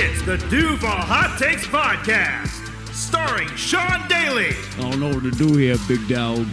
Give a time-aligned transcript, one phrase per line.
[0.00, 2.48] It's the Duval Hot Takes Podcast,
[2.94, 6.46] starring Sean Daly, I don't know what to do here, big dog.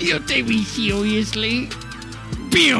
[0.00, 1.68] you take me seriously.
[2.50, 2.76] Pew!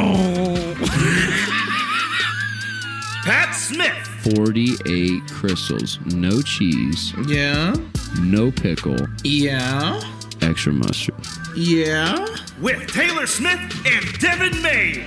[3.24, 3.92] Pat Smith,
[4.34, 7.74] 48 crystals, no cheese, Yeah.
[8.20, 10.00] no pickle, Yeah.
[10.40, 11.14] extra mustard.
[11.54, 12.26] Yeah.
[12.60, 15.04] with Taylor Smith and Devin May.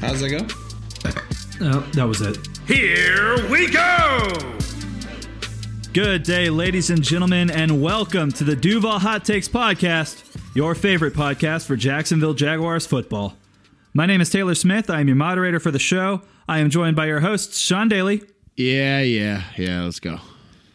[0.00, 0.63] How's that go?
[1.60, 2.36] Oh, that was it.
[2.66, 4.28] Here we go.
[5.92, 10.24] Good day, ladies and gentlemen, and welcome to the Duval Hot Takes Podcast,
[10.56, 13.36] your favorite podcast for Jacksonville Jaguars football.
[13.92, 14.90] My name is Taylor Smith.
[14.90, 16.22] I am your moderator for the show.
[16.48, 18.22] I am joined by your hosts, Sean Daly,
[18.56, 20.18] Yeah, yeah, yeah, let's go.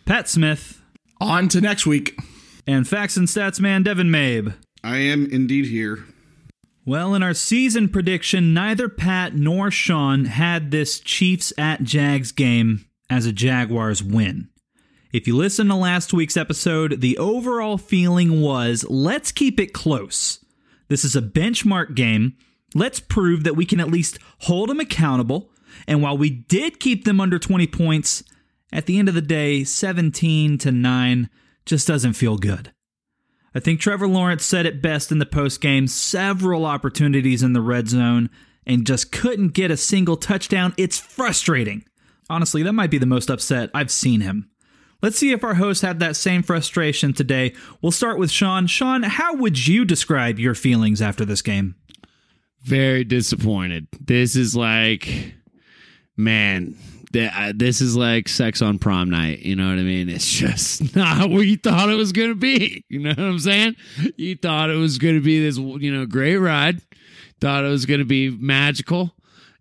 [0.05, 0.81] Pat Smith,
[1.19, 2.17] On to next week.
[2.65, 4.53] and Facts and Stats man Devin Mabe.
[4.83, 6.05] I am indeed here.
[6.89, 12.83] Well, in our season prediction, neither Pat nor Sean had this Chiefs at Jags game
[13.11, 14.49] as a Jaguars win.
[15.13, 20.43] If you listen to last week's episode, the overall feeling was let's keep it close.
[20.87, 22.35] This is a benchmark game.
[22.73, 25.51] Let's prove that we can at least hold them accountable.
[25.87, 28.23] And while we did keep them under 20 points,
[28.73, 31.29] at the end of the day, 17 to 9
[31.67, 32.71] just doesn't feel good.
[33.53, 37.87] I think Trevor Lawrence said it best in the postgame several opportunities in the red
[37.87, 38.29] zone
[38.65, 40.73] and just couldn't get a single touchdown.
[40.77, 41.83] It's frustrating.
[42.29, 44.49] Honestly, that might be the most upset I've seen him.
[45.01, 47.53] Let's see if our host had that same frustration today.
[47.81, 48.67] We'll start with Sean.
[48.67, 51.75] Sean, how would you describe your feelings after this game?
[52.61, 53.87] Very disappointed.
[53.99, 55.33] This is like,
[56.17, 56.75] man,
[57.11, 59.39] this is like sex on prom night.
[59.39, 60.09] You know what I mean?
[60.09, 62.83] It's just not what you thought it was going to be.
[62.89, 63.75] You know what I'm saying?
[64.17, 66.81] You thought it was going to be this, you know, great ride.
[67.41, 69.13] Thought it was going to be magical,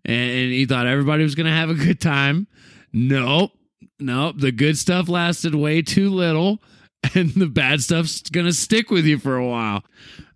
[0.03, 2.47] and, and you thought everybody was going to have a good time.
[2.91, 3.51] Nope,
[3.99, 4.35] nope.
[4.37, 6.61] The good stuff lasted way too little,
[7.15, 9.83] and the bad stuff's going to stick with you for a while.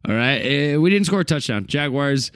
[0.08, 1.66] All right, Eh, we didn't score a touchdown.
[1.68, 2.32] Jaguars.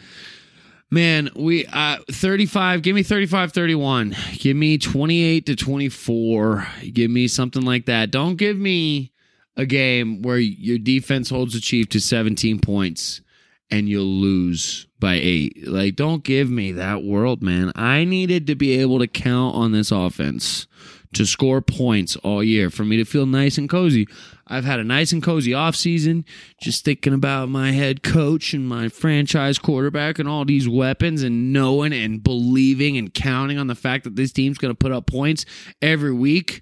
[0.89, 4.15] Man, we uh 35, give me 35 31.
[4.37, 6.67] Give me 28 to 24.
[6.93, 8.09] Give me something like that.
[8.09, 9.11] Don't give me
[9.57, 13.21] a game where your defense holds the Chief to 17 points
[13.69, 15.67] and you'll lose by 8.
[15.67, 17.73] Like don't give me that world, man.
[17.75, 20.67] I needed to be able to count on this offense
[21.13, 24.07] to score points all year for me to feel nice and cozy.
[24.49, 26.23] I've had a nice and cozy offseason,
[26.61, 31.51] just thinking about my head coach and my franchise quarterback and all these weapons and
[31.51, 35.05] knowing and believing and counting on the fact that this team's going to put up
[35.05, 35.45] points
[35.81, 36.61] every week.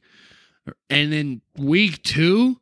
[0.89, 2.59] And then week two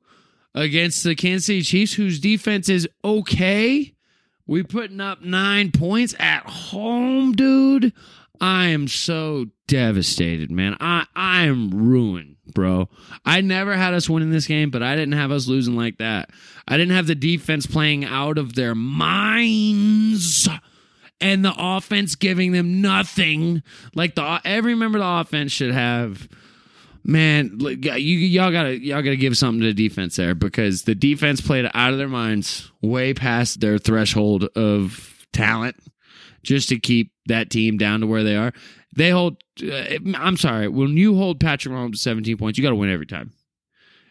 [0.54, 3.94] against the Kansas City Chiefs, whose defense is okay,
[4.46, 7.94] we putting up nine points at home, dude.
[8.44, 10.76] I am so devastated, man.
[10.82, 12.90] I I am ruined, bro.
[13.24, 16.30] I never had us winning this game, but I didn't have us losing like that.
[16.68, 20.50] I didn't have the defense playing out of their minds
[21.22, 23.64] and the offense giving them nothing.
[23.96, 26.28] Like the every member of the offense should have
[27.06, 31.40] man, you y'all gotta y'all gotta give something to the defense there because the defense
[31.40, 35.78] played out of their minds, way past their threshold of talent,
[36.44, 38.54] just to keep that team down to where they are.
[38.96, 39.38] They hold.
[39.62, 42.92] Uh, I'm sorry, when you hold Patrick Mahomes to 17 points, you got to win
[42.92, 43.32] every time,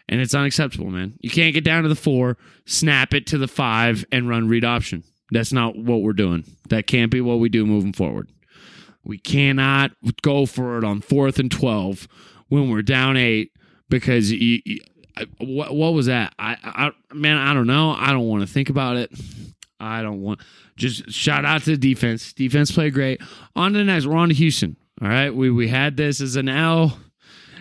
[0.08, 1.14] and it's unacceptable, man.
[1.20, 4.64] You can't get down to the four, snap it to the five, and run read
[4.64, 5.04] option.
[5.30, 6.44] That's not what we're doing.
[6.68, 8.28] That can't be what we do moving forward.
[9.04, 9.92] We cannot
[10.22, 12.06] go for it on fourth and 12
[12.48, 13.50] when we're down eight
[13.88, 14.80] because you, you,
[15.16, 16.34] I- what, what was that?
[16.38, 17.90] I, I man, I don't know.
[17.98, 19.10] I don't want to think about it.
[19.82, 20.40] I don't want.
[20.76, 22.32] Just shout out to the defense.
[22.32, 23.20] Defense played great.
[23.56, 24.06] On to the next.
[24.06, 24.76] We're on to Houston.
[25.00, 26.98] All right, we we had this as an L.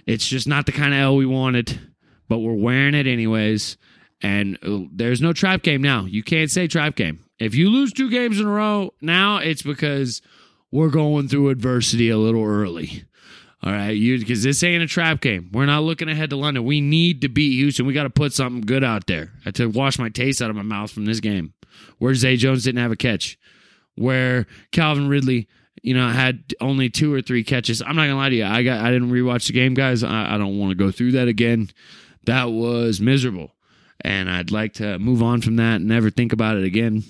[0.06, 1.80] It's just not the kind of L we wanted,
[2.30, 3.78] but we're wearing it anyways.
[4.22, 6.06] And uh, there's no trap game now.
[6.06, 7.24] You can't say trap game.
[7.40, 10.22] If you lose two games in a row, now it's because
[10.72, 13.06] we're going through adversity a little early.
[13.64, 15.50] All right, you because this ain't a trap game.
[15.54, 16.66] We're not looking ahead to London.
[16.66, 17.86] We need to beat Houston.
[17.86, 19.34] We got to put something good out there.
[19.42, 21.54] I had to wash my taste out of my mouth from this game,
[22.00, 23.38] where Zay Jones didn't have a catch,
[23.94, 25.48] where Calvin Ridley,
[25.84, 27.84] you know, had only two or three catches.
[27.84, 28.46] I'm not gonna lie to you.
[28.46, 30.04] I got I didn't rewatch the game, guys.
[30.04, 31.70] I, I don't want to go through that again.
[32.26, 33.54] That was miserable,
[34.04, 37.04] and I'd like to move on from that and never think about it again.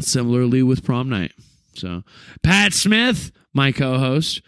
[0.00, 1.32] Similarly with prom night.
[1.74, 2.02] So,
[2.42, 4.42] Pat Smith, my co-host.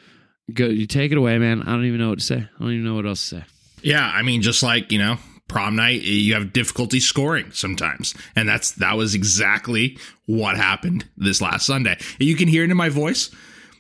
[0.53, 1.63] Go, you take it away, man.
[1.63, 2.37] I don't even know what to say.
[2.37, 3.45] I don't even know what else to say.
[3.83, 5.17] Yeah, I mean, just like you know,
[5.49, 11.41] prom night, you have difficulty scoring sometimes, and that's that was exactly what happened this
[11.41, 11.99] last Sunday.
[12.19, 13.31] You can hear it in my voice.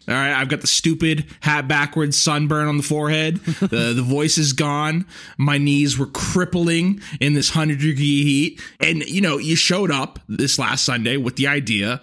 [0.07, 3.37] All right, I've got the stupid hat backwards sunburn on the forehead.
[3.61, 5.07] the the voice is gone.
[5.39, 8.61] My knees were crippling in this 100 degree heat.
[8.81, 12.03] And you know, you showed up this last Sunday with the idea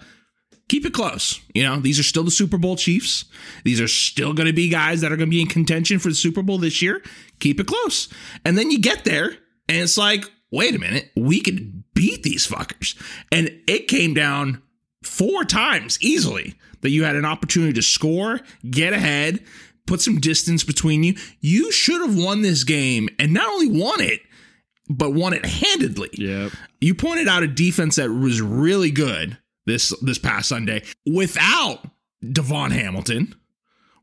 [0.68, 1.40] keep it close.
[1.54, 3.24] You know, these are still the Super Bowl Chiefs.
[3.64, 6.08] These are still going to be guys that are going to be in contention for
[6.08, 7.02] the Super Bowl this year.
[7.40, 8.08] Keep it close.
[8.44, 9.36] And then you get there
[9.68, 13.00] and it's like, wait a minute, we could beat these fuckers.
[13.30, 14.62] And it came down
[15.02, 19.44] four times easily that you had an opportunity to score, get ahead,
[19.86, 21.14] put some distance between you.
[21.40, 24.20] You should have won this game and not only won it,
[24.88, 26.10] but won it handedly.
[26.14, 26.52] Yep.
[26.80, 31.86] You pointed out a defense that was really good this this past Sunday without
[32.24, 33.34] DaVon Hamilton,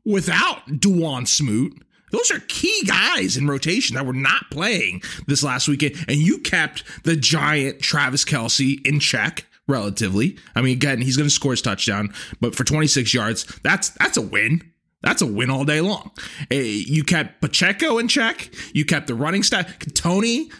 [0.04, 1.72] without Dawuane Smoot.
[2.12, 6.38] Those are key guys in rotation that were not playing this last weekend, and you
[6.38, 10.36] kept the giant Travis Kelce in check relatively.
[10.56, 14.16] I mean, again, he's going to score his touchdown, but for 26 yards, that's that's
[14.16, 14.60] a win.
[15.02, 16.10] That's a win all day long.
[16.52, 18.50] Uh, You kept Pacheco in check.
[18.74, 19.78] You kept the running staff.
[19.94, 20.50] Tony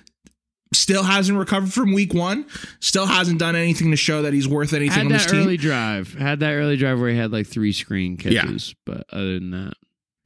[0.73, 2.47] still hasn't recovered from week one.
[2.81, 5.41] Still hasn't done anything to show that he's worth anything Had on this that team.
[5.43, 6.15] early drive.
[6.15, 8.75] Had that early drive where he had like three screen catches, yeah.
[8.95, 9.75] but other than that,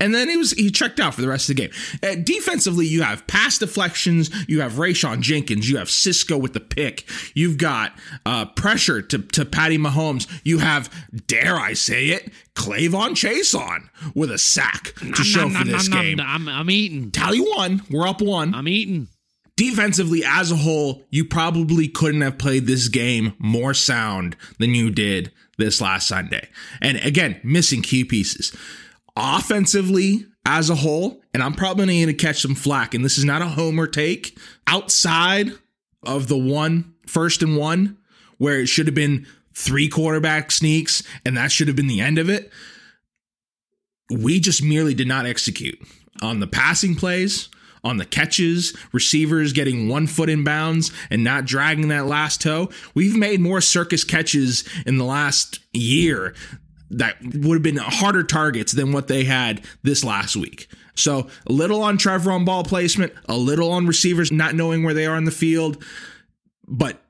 [0.01, 1.71] And then he was he checked out for the rest of the game.
[2.03, 6.61] Uh, defensively, you have pass deflections, you have Rayshawn Jenkins, you have Cisco with the
[6.61, 7.93] pick, you've got
[8.27, 10.91] uh, pressure to to Patty Mahomes, you have
[11.27, 16.21] dare I say it, K'Lavon Chaisson with a sack to show for this game.
[16.21, 17.11] I'm, I'm eating.
[17.11, 18.55] Tally one, we're up one.
[18.55, 19.09] I'm eating.
[19.57, 24.91] Defensively as a whole, you probably couldn't have played this game more sound than you
[24.91, 26.49] did this last Sunday.
[26.81, 28.55] And again, missing key pieces.
[29.17, 33.25] Offensively as a whole, and I'm probably going to catch some flack, and this is
[33.25, 34.37] not a homer take,
[34.67, 35.53] outside
[36.03, 37.97] of the one first and one,
[38.39, 42.19] where it should have been three quarterback sneaks, and that should have been the end
[42.19, 42.51] of it.
[44.11, 45.79] We just merely did not execute
[46.21, 47.49] on the passing plays,
[47.85, 52.71] on the catches, receivers getting one foot in bounds and not dragging that last toe.
[52.95, 56.35] We've made more circus catches in the last year
[56.91, 60.69] that would have been harder targets than what they had this last week.
[60.95, 64.95] So a little on Trevor on ball placement, a little on receivers not knowing where
[64.95, 65.83] they are in the field,
[66.67, 67.04] but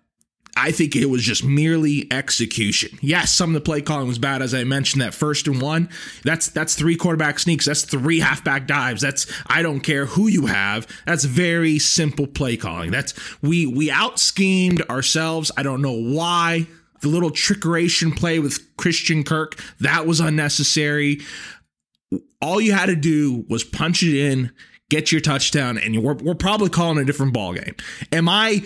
[0.56, 2.98] I think it was just merely execution.
[3.00, 5.02] Yes, some of the play calling was bad, as I mentioned.
[5.02, 5.88] That first and one,
[6.22, 7.64] that's that's three quarterback sneaks.
[7.64, 9.02] That's three halfback dives.
[9.02, 10.86] That's I don't care who you have.
[11.06, 12.90] That's very simple play calling.
[12.90, 15.50] That's we we out schemed ourselves.
[15.56, 16.66] I don't know why.
[17.00, 21.20] The little trickeration play with Christian Kirk that was unnecessary.
[22.40, 24.52] All you had to do was punch it in,
[24.88, 27.74] get your touchdown, and we're, we're probably calling a different ball game.
[28.12, 28.64] Am I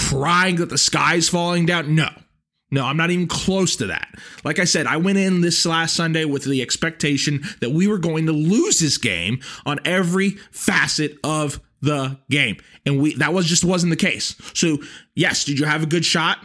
[0.00, 1.94] crying that the sky's falling down?
[1.94, 2.08] No.
[2.72, 4.08] No, I'm not even close to that.
[4.44, 7.98] Like I said, I went in this last Sunday with the expectation that we were
[7.98, 12.58] going to lose this game on every facet of the game.
[12.86, 14.36] And we that was just wasn't the case.
[14.54, 14.78] So,
[15.14, 16.38] yes, did you have a good shot?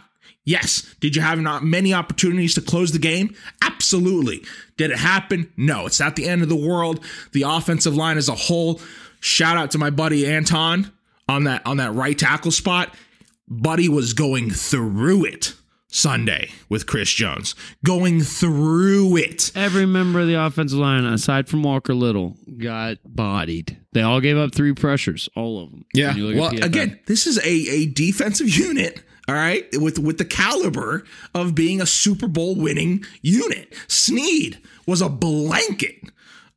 [0.46, 0.96] Yes.
[1.00, 3.36] Did you have not many opportunities to close the game?
[3.62, 4.44] Absolutely.
[4.78, 5.51] Did it happen?
[5.58, 5.88] No.
[5.88, 7.04] It's not the end of the world.
[7.34, 8.80] The offensive line as a whole.
[9.19, 10.92] Shout out to my buddy Anton
[11.28, 12.94] on that on that right tackle spot.
[13.48, 15.54] Buddy was going through it
[15.88, 17.56] Sunday with Chris Jones.
[17.84, 19.52] Going through it.
[19.56, 23.78] Every member of the offensive line, aside from Walker Little, got bodied.
[23.94, 25.86] They all gave up three pressures, all of them.
[25.94, 26.10] Yeah.
[26.10, 29.98] When you look at Well, again, this is a, a defensive unit, all right, with
[30.00, 33.74] with the caliber of being a Super Bowl winning unit.
[33.88, 35.96] Sneed was a blanket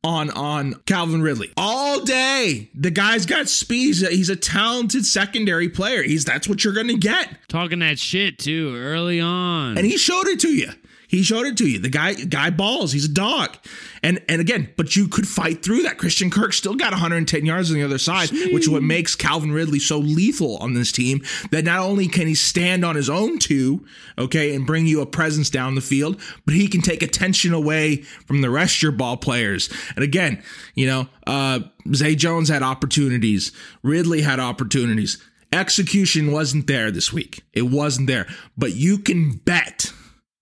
[0.03, 2.69] on on Calvin Ridley all day.
[2.73, 3.87] The guy's got speed.
[3.87, 6.03] He's a, he's a talented secondary player.
[6.03, 9.77] He's that's what you're going to get, talking that shit too early on.
[9.77, 10.69] and he showed it to you.
[11.09, 11.79] He showed it to you.
[11.79, 12.91] The guy guy balls.
[12.91, 13.57] He's a dog.
[14.03, 15.97] And and again, but you could fight through that.
[15.97, 19.51] Christian Kirk still got 110 yards on the other side, which is what makes Calvin
[19.51, 21.23] Ridley so lethal on this team.
[21.49, 23.83] That not only can he stand on his own two,
[24.19, 28.03] okay, and bring you a presence down the field, but he can take attention away
[28.27, 29.67] from the rest of your ball players.
[29.95, 30.43] And again,
[30.75, 31.61] you know, uh,
[31.95, 33.51] Zay Jones had opportunities.
[33.81, 35.17] Ridley had opportunities.
[35.51, 37.41] Execution wasn't there this week.
[37.53, 38.27] It wasn't there.
[38.55, 39.91] But you can bet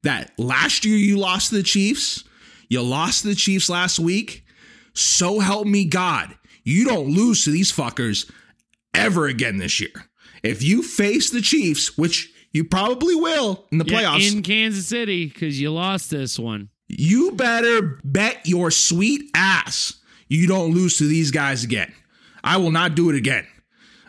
[0.07, 2.23] that last year you lost to the Chiefs,
[2.69, 4.43] you lost to the Chiefs last week.
[4.93, 8.29] So help me God, you don't lose to these fuckers
[8.93, 9.91] ever again this year.
[10.43, 14.87] If you face the Chiefs, which you probably will in the Yeah, playoffs, in Kansas
[14.87, 16.69] City because you lost this one.
[16.87, 19.93] you better bet your sweet ass
[20.29, 21.93] you don't lose to these guys again.
[22.43, 23.45] I will not do it again.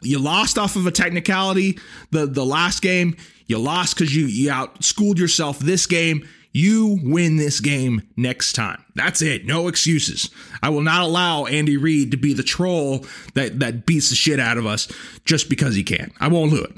[0.02, 1.78] You lost off of a technicality
[2.10, 3.16] the the last game.
[3.48, 6.28] You lost because you you outschooled yourself this game.
[6.52, 8.84] You win this game next time.
[8.94, 9.44] That's it.
[9.44, 10.30] No excuses.
[10.62, 14.40] I will not allow Andy Reid to be the troll that, that beats the shit
[14.40, 14.88] out of us
[15.24, 16.10] just because he can.
[16.20, 16.72] I won't do it.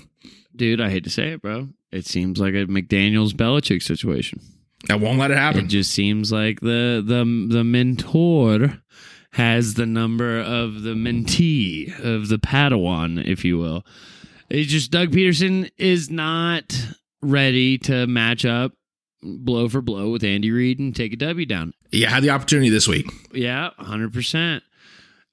[0.54, 1.68] Dude, I hate to say it, bro.
[1.92, 4.40] It seems like a McDaniels Belichick situation.
[4.88, 5.66] I won't let it happen.
[5.66, 8.80] It just seems like the the the mentor
[9.32, 13.84] has the number of the mentee of the Padawan, if you will.
[14.50, 16.76] It's just Doug Pederson is not
[17.22, 18.72] ready to match up
[19.22, 21.72] blow for blow with Andy Reid and take a W down.
[21.90, 23.06] You had the opportunity this week.
[23.32, 24.64] Yeah, hundred percent.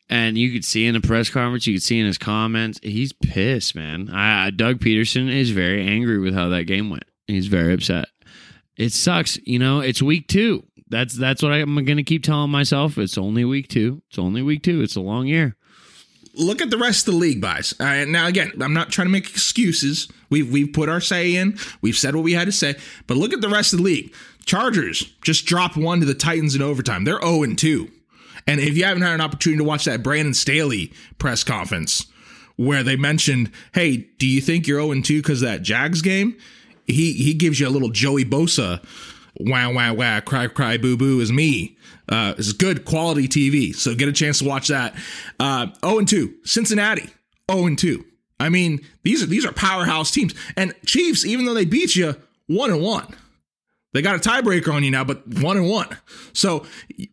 [0.09, 3.11] And you could see in the press conference, you could see in his comments, he's
[3.11, 4.09] pissed, man.
[4.09, 7.03] I, Doug Pederson is very angry with how that game went.
[7.27, 8.07] He's very upset.
[8.77, 9.81] It sucks, you know.
[9.81, 10.65] It's week two.
[10.89, 12.97] That's that's what I'm going to keep telling myself.
[12.97, 14.01] It's only week two.
[14.09, 14.81] It's only week two.
[14.81, 15.57] It's a long year.
[16.37, 17.73] Look at the rest of the league, guys.
[17.79, 20.07] Uh, now, again, I'm not trying to make excuses.
[20.29, 21.57] We've we've put our say in.
[21.81, 22.75] We've said what we had to say.
[23.07, 24.13] But look at the rest of the league.
[24.45, 27.03] Chargers just dropped one to the Titans in overtime.
[27.03, 27.91] They're 0 and 2.
[28.45, 32.05] And if you haven't had an opportunity to watch that Brandon Staley press conference
[32.55, 36.01] where they mentioned, "Hey, do you think you're 0 and 2 because of that Jags
[36.01, 36.37] game?"
[36.85, 38.81] He he gives you a little Joey Bosa,
[39.39, 41.76] wow wow wow, cry cry boo boo is me.
[42.09, 44.95] Uh, it's good quality TV, so get a chance to watch that.
[45.39, 47.09] Uh, 0 and 2, Cincinnati,
[47.51, 48.05] 0 and 2.
[48.39, 52.15] I mean, these are these are powerhouse teams, and Chiefs, even though they beat you,
[52.47, 53.15] one and one.
[53.93, 55.97] They got a tiebreaker on you now, but one and one.
[56.33, 56.65] So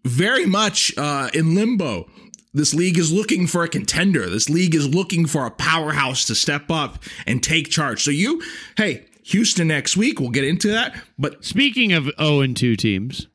[0.04, 2.10] very much uh, in limbo.
[2.52, 4.28] This league is looking for a contender.
[4.28, 8.02] This league is looking for a powerhouse to step up and take charge.
[8.02, 8.42] So you,
[8.76, 10.20] hey, Houston next week.
[10.20, 10.94] We'll get into that.
[11.18, 13.26] But speaking of 0 and 2 teams,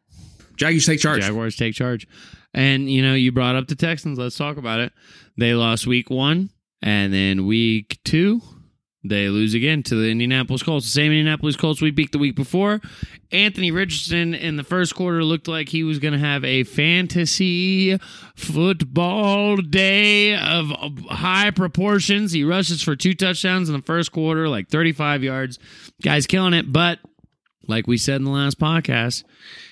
[0.59, 1.21] Jaguars take charge.
[1.21, 2.07] Jaguars take charge.
[2.53, 4.17] And you know, you brought up the Texans.
[4.17, 4.93] Let's talk about it.
[5.37, 6.49] They lost week 1
[6.81, 8.41] and then week 2
[9.03, 10.85] they lose again to the Indianapolis Colts.
[10.85, 12.81] The same Indianapolis Colts we beat the week before.
[13.31, 17.97] Anthony Richardson in the first quarter looked like he was going to have a fantasy
[18.35, 20.71] football day of
[21.09, 22.33] high proportions.
[22.33, 25.59] He rushes for two touchdowns in the first quarter, like 35 yards.
[26.01, 26.73] Guy's killing it.
[26.73, 26.99] But
[27.69, 29.23] like we said in the last podcast,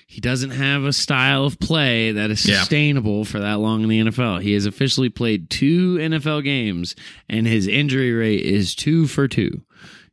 [0.06, 2.60] he doesn't have a style of play that is Yeah.
[2.60, 4.38] sustainable for that long in the NFL.
[4.38, 6.94] He has officially played two NFL games,
[7.28, 9.62] and his injury rate is two for two.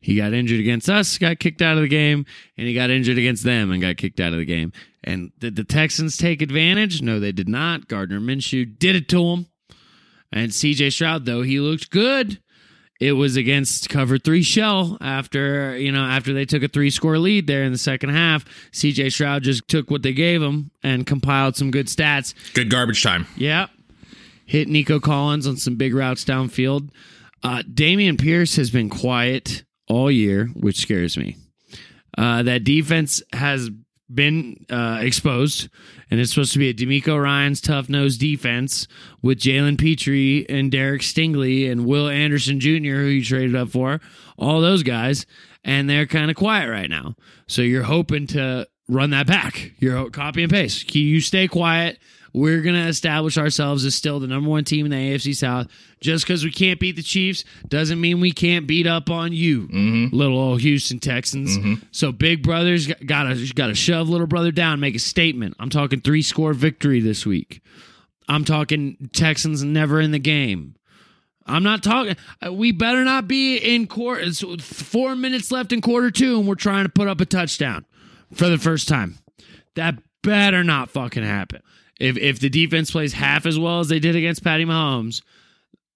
[0.01, 2.25] He got injured against us, got kicked out of the game,
[2.57, 4.71] and he got injured against them and got kicked out of the game.
[5.03, 7.01] And did the Texans take advantage?
[7.01, 7.87] No, they did not.
[7.87, 9.45] Gardner Minshew did it to him.
[10.31, 12.39] And CJ Stroud, though he looked good,
[12.99, 17.17] it was against cover three shell after you know after they took a three score
[17.17, 18.45] lead there in the second half.
[18.71, 22.33] CJ Stroud just took what they gave him and compiled some good stats.
[22.53, 23.27] Good garbage time.
[23.35, 23.67] Yeah.
[24.45, 26.89] Hit Nico Collins on some big routes downfield.
[27.43, 31.37] Uh, Dameon Pierce has been quiet all year, which scares me.
[32.17, 33.69] Uh, that defense has
[34.13, 35.69] been uh, exposed,
[36.11, 38.87] and it's supposed to be a DeMeco Ryans' tough nosed defense
[39.21, 43.99] with Jalen Pitre and Derek Stingley and Will Anderson Jr., who you traded up for,
[44.37, 45.25] all those guys,
[45.63, 47.15] and they're kind of quiet right now.
[47.47, 49.71] So you're hoping to run that back.
[49.79, 50.93] You're copy and paste.
[50.93, 51.97] You stay quiet.
[52.35, 55.67] We're going to establish ourselves as still the number one team in the AFC South.
[56.01, 59.69] Just because we can't beat the Chiefs doesn't mean we can't beat up on you,
[60.11, 61.57] little old Houston Texans.
[61.91, 65.55] So big brothers got to got to shove little brother down, make a statement.
[65.59, 67.61] I'm talking three score victory this week.
[68.27, 70.75] I'm talking Texans never in the game.
[71.47, 72.15] I'm not talking.
[72.45, 74.21] uh, We better not be in quarter.
[74.21, 77.85] It's four minutes left in quarter two, and we're trying to put up a touchdown
[78.33, 79.19] for the first time.
[79.75, 81.61] That better not fucking happen.
[81.99, 85.21] If if the defense plays half as well as they did against Patty Mahomes,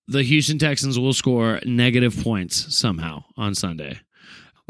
[0.08, 4.00] the Houston Texans will score negative points somehow on Sunday.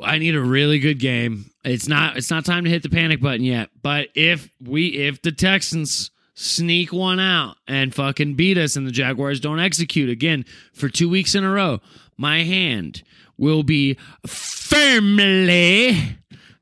[0.04, 1.52] I need a really good game.
[1.64, 5.22] It's not it's not time to hit the panic button yet, but if we if
[5.22, 10.46] the Texans sneak one out and fucking beat us and the Jaguars don't execute again
[10.74, 11.82] for 2 weeks in a row,
[12.18, 13.04] my hand
[13.38, 15.98] will be firmly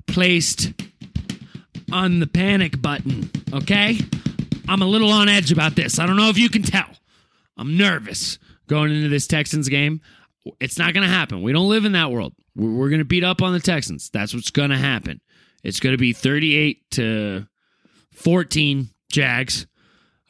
[0.07, 0.73] placed
[1.91, 3.99] on the panic button, okay?
[4.67, 5.97] I'm a little on edge about this.
[5.99, 6.89] I don't know if you can tell.
[7.57, 10.01] I'm nervous going into this Texans game.
[10.59, 11.41] It's not going to happen.
[11.41, 12.33] We don't live in that world.
[12.55, 14.09] We're, going to beat up on the Texans.
[14.09, 15.21] That's what's going to happen.
[15.63, 17.47] It's going to be 38 to
[18.13, 19.67] 14 Jags.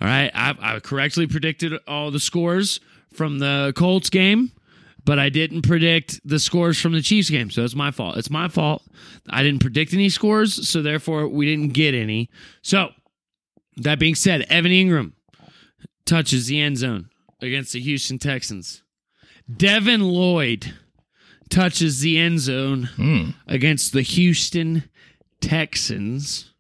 [0.02, 0.32] All right.
[0.34, 2.80] I, I correctly predicted all the scores
[3.14, 4.52] from the Colts game,
[5.04, 7.50] but I didn't predict the scores from the Chiefs game.
[7.50, 8.18] So it's my fault.
[8.18, 8.84] It's my fault.
[9.30, 10.70] I didn't predict any scores.
[10.70, 12.30] So therefore, we didn't get any.
[12.62, 12.90] So
[13.78, 15.14] that being said, Evan Engram
[16.06, 17.10] touches the end zone
[17.42, 18.84] against the Houston Texans.
[19.56, 20.74] Devin Lloyd
[21.50, 23.30] touches the end zone hmm.
[23.48, 24.84] against the Houston
[25.40, 26.54] Texans.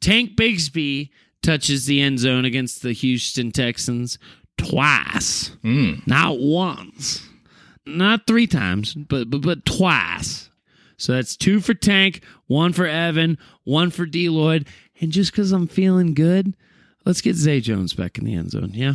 [0.00, 1.10] Tank Bigsby
[1.42, 4.18] touches the end zone against the Houston Texans
[4.58, 5.48] twice.
[5.62, 5.94] Hmm.
[6.06, 7.26] Not once.
[7.86, 10.50] Not three times, but, but but twice.
[10.98, 14.66] So that's two for Tank, one for Evan, one for D Lloyd.
[15.00, 16.54] And just because I'm feeling good,
[17.04, 18.70] let's get Zay Jones back in the end zone.
[18.74, 18.94] Yeah.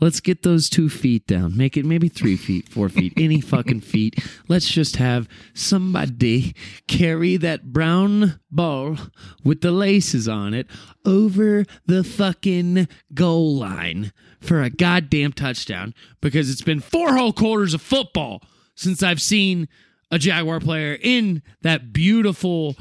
[0.00, 1.56] Let's get those two feet down.
[1.56, 4.16] Make it maybe three feet, four feet, any fucking feet.
[4.46, 6.54] Let's just have somebody
[6.86, 8.96] carry that brown ball
[9.42, 10.68] with the laces on it
[11.04, 17.74] over the fucking goal line for a goddamn touchdown because it's been four whole quarters
[17.74, 18.42] of football
[18.76, 19.68] since I've seen
[20.12, 22.76] a Jaguar player in that beautiful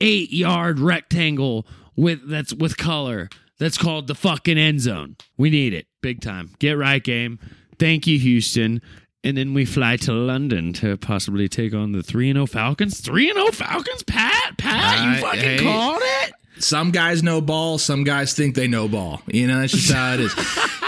[0.00, 5.16] eight yard rectangle with that's with color that's called the fucking end zone.
[5.36, 6.50] We need it big time.
[6.58, 7.38] Get right game.
[7.78, 8.82] Thank you, Houston.
[9.24, 13.00] And then we fly to London to possibly take on the three and zero Falcons.
[13.00, 14.56] Three and zero Falcons, Pat.
[14.56, 15.58] Pat, you fucking hey.
[15.58, 16.32] called it.
[16.58, 19.20] Some guys know ball, some guys think they know ball.
[19.26, 20.34] You know, that's just how it is.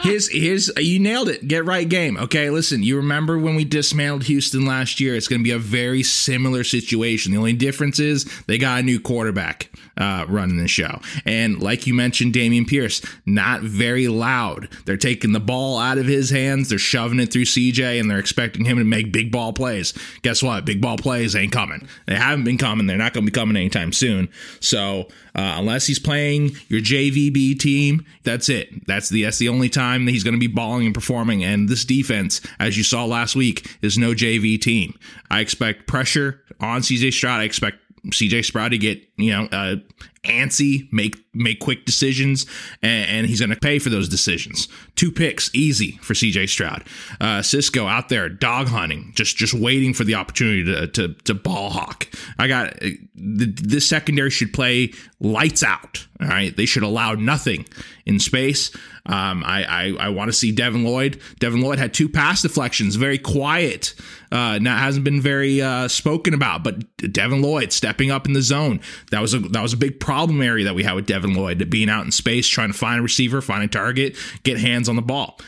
[0.00, 1.46] Here's, here's, you nailed it.
[1.48, 2.16] Get right game.
[2.16, 5.16] Okay, listen, you remember when we dismantled Houston last year?
[5.16, 7.32] It's going to be a very similar situation.
[7.32, 11.00] The only difference is they got a new quarterback uh, running the show.
[11.26, 14.68] And like you mentioned, Dameon Pierce, not very loud.
[14.86, 18.18] They're taking the ball out of his hands, they're shoving it through CJ, and they're
[18.18, 19.92] expecting him to make big ball plays.
[20.22, 20.64] Guess what?
[20.64, 21.86] Big ball plays ain't coming.
[22.06, 22.86] They haven't been coming.
[22.86, 24.28] They're not going to be coming anytime soon.
[24.60, 28.86] So, uh, unless he's playing your JVB team, that's it.
[28.86, 31.44] That's the that's the only time that he's going to be balling and performing.
[31.44, 34.98] And this defense, as you saw last week, is no JV team.
[35.30, 37.40] I expect pressure on CJ Stroud.
[37.40, 37.78] I expect
[38.10, 39.76] CJ Stroud to get you know uh,
[40.24, 42.46] antsy, make make quick decisions,
[42.82, 44.68] and, and he's going to pay for those decisions.
[44.96, 46.84] Two picks, easy for CJ Stroud.
[47.20, 51.34] Uh, Cisco out there dog hunting, just just waiting for the opportunity to to, to
[51.34, 52.08] ball hawk.
[52.38, 56.06] I got uh, this secondary should play lights out.
[56.20, 57.66] All right, they should allow nothing
[58.04, 58.74] in space.
[59.06, 61.20] Um, I I, I want to see Devin Lloyd.
[61.38, 63.94] Devin Lloyd had two pass deflections, very quiet.
[64.30, 68.42] Uh, not hasn't been very uh, spoken about, but Devin Lloyd stepping up in the
[68.42, 68.80] zone.
[69.10, 71.68] That was a that was a big problem area that we had with Devin Lloyd,
[71.68, 74.96] being out in space, trying to find a receiver, find a target, get hands on
[74.96, 75.38] the ball.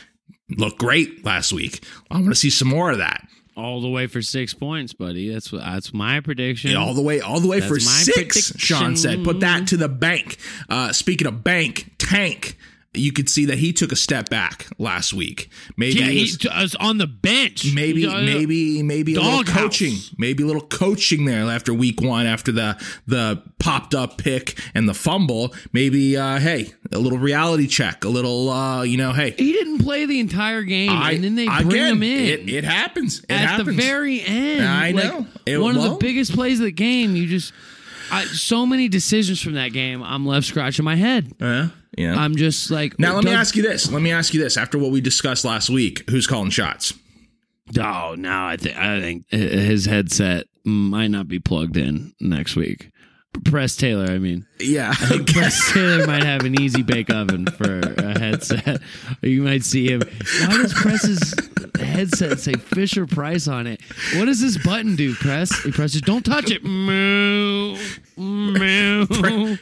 [0.55, 1.83] Looked great last week.
[2.11, 3.27] I want to see some more of that.
[3.57, 5.29] All the way for six points, buddy.
[5.33, 6.75] That's what that's my prediction.
[6.75, 8.15] all the way, all the way for That's my six.
[8.51, 8.57] prediction.
[8.59, 10.37] Sean said, "Put that to the bank."
[10.69, 12.55] Uh, speaking of bank, tank.
[12.93, 15.49] You could see that he took a step back last week.
[15.77, 17.73] Maybe yeah, he was- t- was on the bench.
[17.73, 22.25] maybe Uh, maybe maybe a little coaching maybe a little coaching there after week one
[22.25, 22.77] after the
[23.07, 28.09] the popped up pick and the fumble maybe uh hey a little reality check a
[28.09, 31.85] little uh you know hey He didn't play the entire game, and then they bring
[31.85, 32.25] him in.
[32.25, 34.65] it, it happens it at happens the very end.
[34.67, 35.27] I Like, know.
[35.45, 37.15] It- one of the biggest plays of the game.
[37.15, 37.53] You just
[38.11, 40.03] I, so many decisions from that game.
[40.03, 41.31] I'm left scratching my head.
[41.97, 44.41] Uh, yeah I'm just like now let me ask you this let me ask you
[44.41, 46.93] this after what we discussed last week who's calling shots
[47.79, 52.91] Oh no, I think I think his headset might not be plugged in next week.
[53.45, 54.45] Press Taylor, I mean.
[54.59, 58.81] yeah I think Press Taylor might have an easy bake oven for a headset.
[59.23, 60.01] Or you might see him.
[60.01, 61.33] Why does Press's
[61.79, 63.79] headset say Fisher Price on it?
[64.15, 65.57] What does this button do, Press?
[65.63, 66.65] He presses, don't touch it.
[66.65, 67.77] Moo.
[68.17, 69.57] Moo.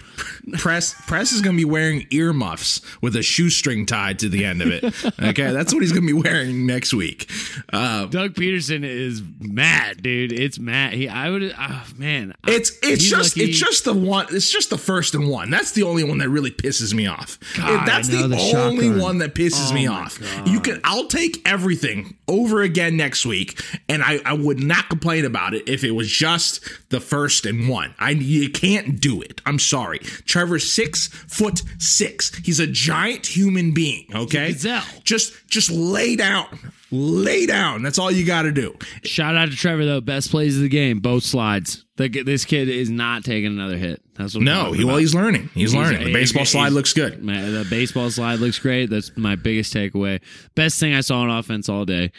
[0.58, 4.70] Press press is gonna be wearing earmuffs with a shoestring tied to the end of
[4.70, 4.84] it
[5.22, 7.30] okay that's what he's gonna be wearing next week
[7.74, 10.32] uh Doug Pederson is mad, dude.
[10.32, 10.94] It's mad.
[10.94, 12.34] He, I would, oh, man.
[12.48, 15.50] It's it's just lucky- it's just the one it's just the first and one.
[15.50, 17.38] That's the only one that really pisses me off.
[17.56, 19.00] God, That's the, the only shotgun.
[19.00, 20.20] one that pisses Oh me off.
[20.20, 20.48] God.
[20.48, 25.26] You can I'll take everything over again next week, and I, I would not complain
[25.26, 27.94] about it if it was just the first and one.
[28.00, 29.42] I you can't do it.
[29.46, 30.00] I'm sorry.
[30.30, 32.34] Trevor's six foot six.
[32.46, 34.06] He's a giant human being.
[34.14, 34.84] Okay, gazelle.
[35.04, 36.46] just just lay down.
[36.92, 37.84] Lay down.
[37.84, 38.76] That's all you got to do.
[39.04, 40.02] Shout out to Trevor though.
[40.02, 41.86] Best plays of the game, both slides.
[41.98, 44.02] This kid is not taking another hit.
[44.16, 45.50] That's what No, he, well, he's learning.
[45.54, 46.06] He's, learning.
[46.06, 47.24] The baseball he's- slide looks good.
[47.24, 48.90] Man, the baseball slide looks great.
[48.90, 50.22] That's my biggest takeaway.
[50.56, 52.12] Best thing I saw on offense all day.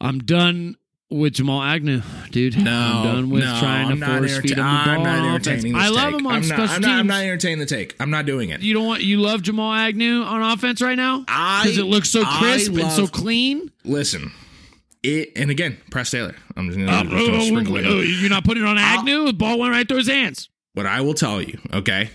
[0.00, 0.76] I'm done
[1.10, 2.58] with Jamal Agnew, dude.
[2.58, 5.02] No, I'm done with no, trying I'm to not force entertain- feed him the I'm
[5.02, 5.46] not on offense.
[5.48, 6.20] entertaining this I love take.
[6.20, 7.94] him on I'm not, special I'm not, I'm not entertaining the take.
[8.00, 8.60] I'm not doing it.
[8.60, 12.10] you don't want you love Jamal Agnew on offense right now I- because it looks
[12.10, 13.70] so I crisp and so clean.
[13.84, 14.32] Listen,
[15.02, 16.34] it and again, Press Taylor.
[16.56, 18.08] I'm just uh, Oh, gonna, just gonna sprinkle oh, it oh, in.
[18.20, 19.26] you're not putting it on Agnew.
[19.26, 20.48] The ball went right through his hands.
[20.74, 22.10] What I will tell you, okay,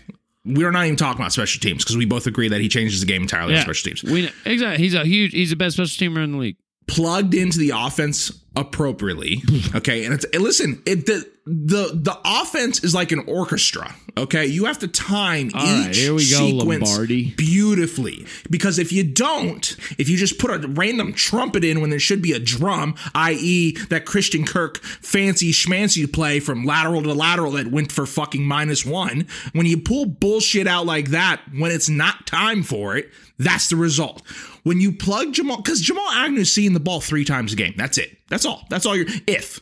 [0.45, 3.05] we're not even talking about special teams because we both agree that he changes the
[3.05, 4.03] game entirely on special teams.
[4.03, 4.83] We know, exactly.
[4.83, 5.31] He's a huge.
[5.31, 6.57] He's the best special teamer in the league.
[6.87, 9.41] plugged into the offense appropriately,
[9.75, 14.45] okay, and it's and listen, it the the the offense is like an orchestra, okay.
[14.45, 17.31] You have to time All each right, here we go, sequence Lombardi.
[17.31, 21.99] beautifully because if you don't, if you just put a random trumpet in when there
[21.99, 27.53] should be a drum, i.e., that Christian Kirk fancy schmancy play from lateral to lateral
[27.53, 31.89] that went for fucking minus one, when you pull bullshit out like that when it's
[31.89, 33.09] not time for it,
[33.39, 34.21] that's the result.
[34.63, 37.73] When you plug Jamal, because Jamal Agnew's seeing the ball three times a game.
[37.75, 38.15] That's it.
[38.31, 38.65] That's all.
[38.69, 39.05] That's all you're.
[39.27, 39.59] If,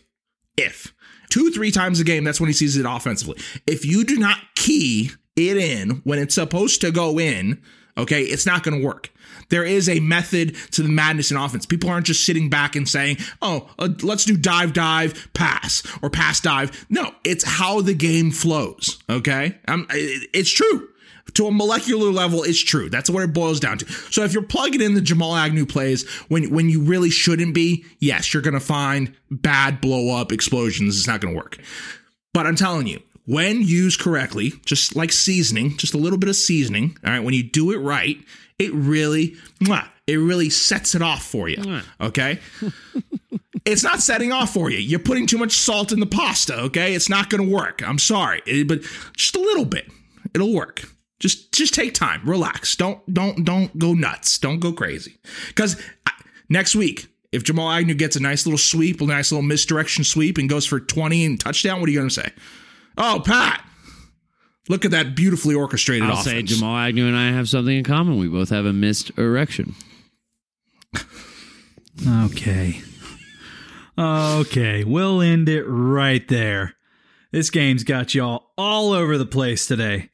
[0.56, 0.94] if
[1.30, 3.38] two, three times a game, that's when he sees it offensively.
[3.68, 7.62] If you do not key it in when it's supposed to go in,
[7.98, 9.10] okay, it's not going to work.
[9.50, 11.66] There is a method to the madness in offense.
[11.66, 16.10] People aren't just sitting back and saying, oh, uh, let's do dive, dive, pass, or
[16.12, 16.86] pass, dive.
[16.90, 19.58] No, it's how the game flows, okay?
[19.68, 20.89] Um, it- it's true
[21.34, 24.44] to a molecular level it's true that's what it boils down to so if you're
[24.44, 28.60] plugging in the jamal agnew plays when when you really shouldn't be yes you're gonna
[28.60, 31.58] find bad blow up explosions it's not gonna work
[32.34, 36.36] but i'm telling you when used correctly just like seasoning just a little bit of
[36.36, 38.18] seasoning all right when you do it right
[38.58, 39.36] it really
[40.08, 42.40] it really sets it off for you okay
[43.66, 44.78] it's not setting off for you.
[44.78, 46.96] You're putting too much salt in the pasta, okay?
[46.96, 47.84] It's not going to work.
[47.86, 48.82] I'm sorry, It- but
[49.16, 49.92] just a little bit.
[50.34, 50.84] It'll work.
[51.20, 52.22] Just just take time.
[52.26, 52.76] Relax.
[52.76, 54.38] Don't don't don't go nuts.
[54.38, 55.18] Don't go crazy.
[55.56, 55.76] Cuz
[56.50, 60.38] next week if Jamal Agnew gets a nice little sweep, a nice little misdirection sweep
[60.38, 62.32] and goes for 20 and touchdown, what are you going to say?
[62.98, 63.64] Oh, Pat.
[64.68, 66.26] Look at that beautifully orchestrated I'll offense.
[66.26, 68.18] say Jamal Agnew and I have something in common.
[68.18, 69.76] We both have a missed erection.
[72.08, 72.82] Okay.
[73.98, 76.76] Okay, we'll end it right there.
[77.32, 80.10] This game's got y'all all over the place today.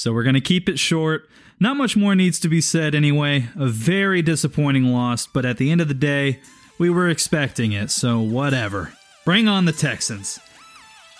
[0.00, 1.28] So we're going to keep it short.
[1.60, 3.50] Not much more needs to be said anyway.
[3.54, 6.40] A very disappointing loss, but at the end of the day,
[6.78, 8.94] we were expecting it, so whatever.
[9.26, 10.40] Bring on the Texans.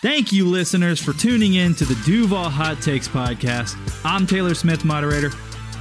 [0.01, 3.77] Thank you, listeners, for tuning in to the Duval Hot Takes podcast.
[4.03, 5.31] I'm Taylor Smith, moderator.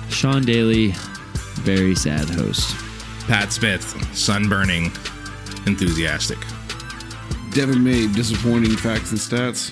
[0.09, 0.91] Sean Daly,
[1.61, 2.75] very sad host.
[3.27, 4.87] Pat Smith, sunburning,
[5.65, 6.39] enthusiastic.
[7.51, 9.71] Devin May, disappointing facts and stats.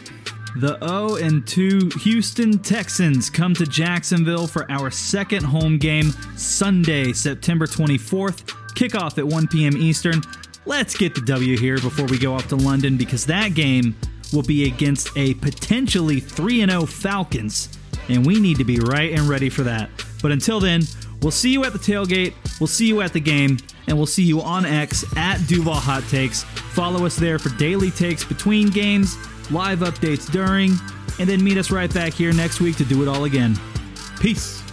[0.60, 7.14] The 0 and 2 Houston Texans come to Jacksonville for our second home game Sunday,
[7.14, 8.44] September 24th.
[8.74, 9.78] Kickoff at 1 p.m.
[9.78, 10.24] Eastern.
[10.66, 13.96] Let's get the W here before we go off to London because that game
[14.34, 17.70] will be against a potentially 3 0 Falcons,
[18.10, 19.92] and we need to be right and ready for that.
[20.24, 20.82] But until then,
[21.22, 24.24] we'll see you at the tailgate, we'll see you at the game, and we'll see
[24.24, 26.46] you on X at Duval Hot Takes.
[26.74, 29.18] Follow us there for daily takes between games,
[29.52, 30.72] live updates during,
[31.20, 33.58] and then meet us right back here next week to do it all again.
[34.20, 34.67] Peace.